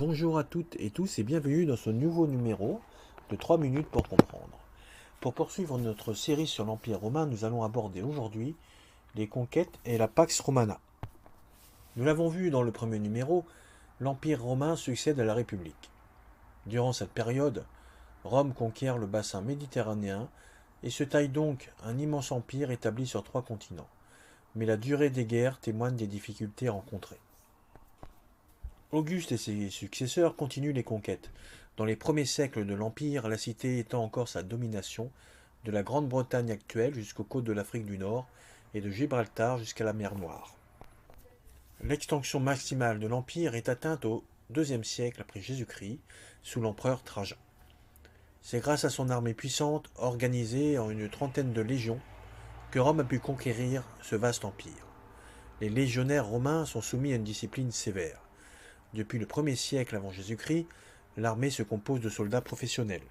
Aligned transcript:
Bonjour 0.00 0.38
à 0.38 0.44
toutes 0.44 0.76
et 0.80 0.88
tous 0.88 1.18
et 1.18 1.22
bienvenue 1.22 1.66
dans 1.66 1.76
ce 1.76 1.90
nouveau 1.90 2.26
numéro 2.26 2.80
de 3.28 3.36
3 3.36 3.58
minutes 3.58 3.88
pour 3.88 4.08
comprendre. 4.08 4.58
Pour 5.20 5.34
poursuivre 5.34 5.76
notre 5.76 6.14
série 6.14 6.46
sur 6.46 6.64
l'Empire 6.64 7.00
romain, 7.00 7.26
nous 7.26 7.44
allons 7.44 7.64
aborder 7.64 8.00
aujourd'hui 8.00 8.56
les 9.14 9.26
conquêtes 9.26 9.78
et 9.84 9.98
la 9.98 10.08
Pax 10.08 10.40
Romana. 10.40 10.80
Nous 11.96 12.04
l'avons 12.06 12.30
vu 12.30 12.48
dans 12.48 12.62
le 12.62 12.72
premier 12.72 12.98
numéro, 12.98 13.44
l'Empire 14.00 14.42
romain 14.42 14.74
succède 14.74 15.20
à 15.20 15.24
la 15.24 15.34
République. 15.34 15.90
Durant 16.64 16.94
cette 16.94 17.12
période, 17.12 17.66
Rome 18.24 18.54
conquiert 18.54 18.96
le 18.96 19.06
bassin 19.06 19.42
méditerranéen 19.42 20.30
et 20.82 20.88
se 20.88 21.04
taille 21.04 21.28
donc 21.28 21.70
un 21.84 21.98
immense 21.98 22.32
empire 22.32 22.70
établi 22.70 23.06
sur 23.06 23.22
trois 23.22 23.42
continents. 23.42 23.90
Mais 24.54 24.64
la 24.64 24.78
durée 24.78 25.10
des 25.10 25.26
guerres 25.26 25.60
témoigne 25.60 25.96
des 25.96 26.06
difficultés 26.06 26.70
rencontrées. 26.70 27.20
Auguste 28.92 29.30
et 29.30 29.36
ses 29.36 29.70
successeurs 29.70 30.34
continuent 30.34 30.74
les 30.74 30.82
conquêtes. 30.82 31.30
Dans 31.76 31.84
les 31.84 31.94
premiers 31.94 32.24
siècles 32.24 32.66
de 32.66 32.74
l'Empire, 32.74 33.28
la 33.28 33.38
cité 33.38 33.78
étend 33.78 34.02
encore 34.02 34.28
sa 34.28 34.42
domination 34.42 35.12
de 35.64 35.70
la 35.70 35.84
Grande-Bretagne 35.84 36.50
actuelle 36.50 36.94
jusqu'aux 36.94 37.22
côtes 37.22 37.44
de 37.44 37.52
l'Afrique 37.52 37.86
du 37.86 37.98
Nord 37.98 38.26
et 38.74 38.80
de 38.80 38.90
Gibraltar 38.90 39.58
jusqu'à 39.58 39.84
la 39.84 39.92
mer 39.92 40.16
Noire. 40.16 40.56
L'extension 41.84 42.40
maximale 42.40 42.98
de 42.98 43.06
l'Empire 43.06 43.54
est 43.54 43.68
atteinte 43.68 44.04
au 44.04 44.24
IIe 44.56 44.84
siècle 44.84 45.20
après 45.20 45.40
Jésus-Christ 45.40 46.00
sous 46.42 46.60
l'empereur 46.60 47.04
Trajan. 47.04 47.36
C'est 48.42 48.58
grâce 48.58 48.84
à 48.84 48.90
son 48.90 49.08
armée 49.08 49.34
puissante, 49.34 49.88
organisée 49.94 50.78
en 50.78 50.90
une 50.90 51.08
trentaine 51.08 51.52
de 51.52 51.60
légions, 51.60 52.00
que 52.72 52.80
Rome 52.80 52.98
a 52.98 53.04
pu 53.04 53.20
conquérir 53.20 53.84
ce 54.02 54.16
vaste 54.16 54.44
empire. 54.44 54.86
Les 55.60 55.68
légionnaires 55.68 56.26
romains 56.26 56.64
sont 56.64 56.82
soumis 56.82 57.12
à 57.12 57.16
une 57.16 57.24
discipline 57.24 57.70
sévère. 57.70 58.20
Depuis 58.94 59.18
le 59.18 59.26
1er 59.26 59.56
siècle 59.56 59.96
avant 59.96 60.10
Jésus-Christ, 60.10 60.66
l'armée 61.16 61.50
se 61.50 61.62
compose 61.62 62.00
de 62.00 62.08
soldats 62.08 62.40
professionnels. 62.40 63.02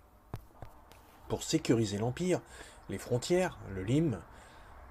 Pour 1.29 1.43
sécuriser 1.43 1.97
l'Empire, 1.97 2.41
les 2.89 2.97
frontières, 2.97 3.57
le 3.73 3.83
Lime, 3.83 4.19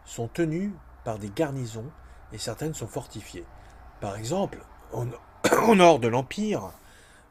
sont 0.05 0.29
tenues 0.29 0.73
par 1.05 1.19
des 1.19 1.31
garnisons 1.31 1.91
et 2.33 2.39
certaines 2.39 2.75
sont 2.75 2.87
fortifiées. 2.87 3.45
Par 4.01 4.17
exemple, 4.17 4.59
au, 4.93 5.05
au 5.69 5.75
nord 5.75 5.99
de 5.99 6.09
l'Empire, 6.09 6.73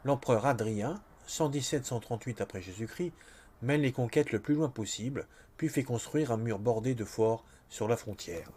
l'empereur 0.03 0.45
Adrien, 0.45 1.01
117-138 1.27 2.41
après 2.41 2.61
Jésus-Christ, 2.61 3.13
mène 3.61 3.81
les 3.81 3.91
conquêtes 3.91 4.31
le 4.31 4.39
plus 4.39 4.55
loin 4.55 4.69
possible, 4.69 5.27
puis 5.57 5.69
fait 5.69 5.83
construire 5.83 6.31
un 6.31 6.37
mur 6.37 6.59
bordé 6.59 6.93
de 6.93 7.05
forts 7.05 7.43
sur 7.69 7.87
la 7.87 7.97
frontière. 7.97 8.51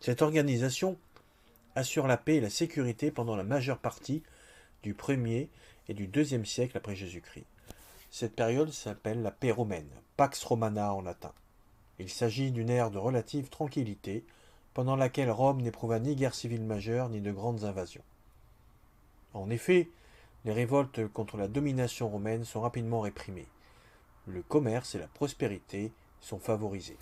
Cette 0.00 0.22
organisation 0.22 0.96
assure 1.76 2.06
la 2.06 2.16
paix 2.16 2.36
et 2.36 2.40
la 2.40 2.50
sécurité 2.50 3.10
pendant 3.10 3.36
la 3.36 3.44
majeure 3.44 3.78
partie 3.78 4.22
du 4.82 4.94
1er 4.94 5.48
et 5.88 5.94
du 5.94 6.08
2e 6.08 6.44
siècle 6.44 6.76
après 6.76 6.96
Jésus-Christ. 6.96 7.46
Cette 8.10 8.34
période 8.34 8.72
s'appelle 8.72 9.22
la 9.22 9.30
paix 9.30 9.52
romaine, 9.52 9.90
Pax 10.16 10.42
Romana 10.42 10.94
en 10.94 11.02
latin. 11.02 11.32
Il 11.98 12.08
s'agit 12.08 12.50
d'une 12.50 12.70
ère 12.70 12.90
de 12.90 12.98
relative 12.98 13.48
tranquillité, 13.48 14.24
pendant 14.74 14.96
laquelle 14.96 15.30
Rome 15.30 15.62
n'éprouva 15.62 15.98
ni 15.98 16.16
guerre 16.16 16.34
civile 16.34 16.64
majeure 16.64 17.08
ni 17.08 17.20
de 17.20 17.32
grandes 17.32 17.64
invasions. 17.64 18.04
En 19.32 19.48
effet, 19.48 19.88
les 20.44 20.52
révoltes 20.52 21.06
contre 21.08 21.36
la 21.36 21.48
domination 21.48 22.08
romaine 22.08 22.44
sont 22.44 22.60
rapidement 22.60 23.00
réprimées. 23.00 23.48
Le 24.26 24.42
commerce 24.42 24.94
et 24.94 24.98
la 24.98 25.08
prospérité 25.08 25.92
sont 26.20 26.38
favorisés. 26.38 26.98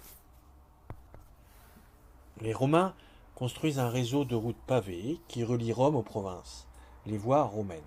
Les 2.41 2.53
Romains 2.53 2.95
construisent 3.35 3.81
un 3.81 3.89
réseau 3.89 4.25
de 4.25 4.37
routes 4.37 4.63
pavées 4.67 5.19
qui 5.27 5.43
relie 5.43 5.73
Rome 5.73 5.97
aux 5.97 6.03
provinces, 6.03 6.67
les 7.05 7.19
voies 7.19 7.43
romaines. 7.43 7.83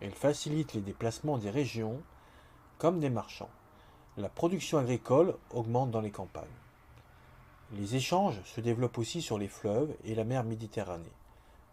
Elles 0.00 0.14
facilitent 0.14 0.74
les 0.74 0.80
déplacements 0.80 1.38
des 1.38 1.50
régions 1.50 2.02
comme 2.78 2.98
des 2.98 3.10
marchands. 3.10 3.50
La 4.16 4.28
production 4.28 4.78
agricole 4.78 5.36
augmente 5.50 5.92
dans 5.92 6.00
les 6.00 6.10
campagnes. 6.10 6.44
Les 7.72 7.94
échanges 7.94 8.42
se 8.44 8.60
développent 8.60 8.98
aussi 8.98 9.22
sur 9.22 9.38
les 9.38 9.48
fleuves 9.48 9.94
et 10.04 10.14
la 10.14 10.24
mer 10.24 10.42
Méditerranée. 10.42 11.12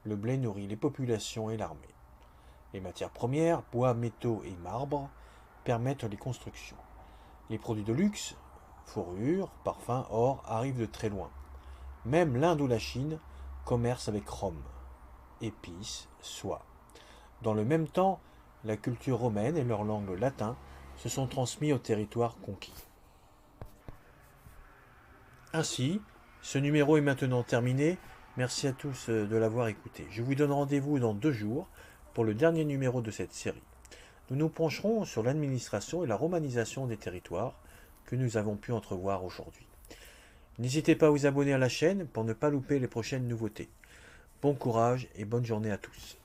Le 0.03 0.15
blé 0.15 0.37
nourrit 0.37 0.67
les 0.67 0.77
populations 0.77 1.49
et 1.49 1.57
l'armée. 1.57 1.95
Les 2.73 2.79
matières 2.79 3.09
premières, 3.09 3.63
bois, 3.71 3.95
métaux 3.95 4.43
et 4.45 4.55
marbre, 4.63 5.09
permettent 5.63 6.03
les 6.03 6.15
constructions. 6.15 6.77
Les 7.49 7.57
produits 7.57 7.83
de 7.83 7.91
luxe, 7.91 8.35
fourrures, 8.85 9.49
parfums, 9.63 10.05
or, 10.11 10.43
arrivent 10.47 10.79
de 10.79 10.85
très 10.85 11.09
loin. 11.09 11.31
Même 12.05 12.37
l'Inde 12.37 12.61
ou 12.61 12.67
la 12.67 12.79
Chine 12.79 13.19
commercent 13.65 14.09
avec 14.09 14.27
Rome. 14.27 14.61
Épices, 15.41 16.07
soie. 16.21 16.65
Dans 17.41 17.53
le 17.53 17.63
même 17.63 17.87
temps, 17.87 18.19
la 18.65 18.77
culture 18.77 19.19
romaine 19.19 19.57
et 19.57 19.63
leur 19.63 19.83
langue 19.83 20.17
latin 20.19 20.57
se 20.97 21.07
sont 21.07 21.27
transmis 21.27 21.71
au 21.71 21.77
territoire 21.77 22.35
conquis. 22.41 22.73
Ainsi, 25.53 26.01
ce 26.41 26.57
numéro 26.57 26.97
est 26.97 27.01
maintenant 27.01 27.43
terminé. 27.43 27.97
Merci 28.37 28.67
à 28.67 28.73
tous 28.73 29.09
de 29.09 29.37
l'avoir 29.37 29.67
écouté. 29.67 30.05
Je 30.11 30.21
vous 30.21 30.35
donne 30.35 30.51
rendez-vous 30.51 30.99
dans 30.99 31.13
deux 31.13 31.31
jours 31.31 31.67
pour 32.13 32.23
le 32.23 32.33
dernier 32.33 32.65
numéro 32.65 33.01
de 33.01 33.11
cette 33.11 33.33
série. 33.33 33.63
Nous 34.29 34.35
nous 34.35 34.49
pencherons 34.49 35.05
sur 35.05 35.23
l'administration 35.23 36.03
et 36.03 36.07
la 36.07 36.15
romanisation 36.15 36.85
des 36.85 36.97
territoires 36.97 37.55
que 38.05 38.15
nous 38.15 38.37
avons 38.37 38.57
pu 38.57 38.73
entrevoir 38.73 39.23
aujourd'hui. 39.23 39.68
N'hésitez 40.59 40.95
pas 40.95 41.07
à 41.07 41.09
vous 41.09 41.25
abonner 41.25 41.53
à 41.53 41.57
la 41.57 41.69
chaîne 41.69 42.05
pour 42.05 42.25
ne 42.25 42.33
pas 42.33 42.49
louper 42.49 42.79
les 42.79 42.87
prochaines 42.87 43.29
nouveautés. 43.29 43.69
Bon 44.41 44.53
courage 44.53 45.07
et 45.15 45.23
bonne 45.23 45.45
journée 45.45 45.71
à 45.71 45.77
tous. 45.77 46.17